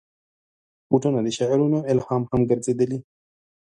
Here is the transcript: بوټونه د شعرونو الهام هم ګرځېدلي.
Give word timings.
بوټونه 0.89 1.19
د 1.23 1.27
شعرونو 1.37 1.79
الهام 1.91 2.23
هم 2.31 2.41
ګرځېدلي. 2.49 2.99